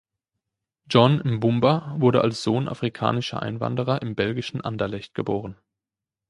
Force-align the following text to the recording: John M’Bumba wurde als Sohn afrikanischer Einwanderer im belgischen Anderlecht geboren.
John 0.89 1.21
M’Bumba 1.23 1.93
wurde 1.99 2.21
als 2.21 2.41
Sohn 2.41 2.67
afrikanischer 2.67 3.39
Einwanderer 3.39 4.01
im 4.01 4.15
belgischen 4.15 4.59
Anderlecht 4.61 5.13
geboren. 5.13 5.57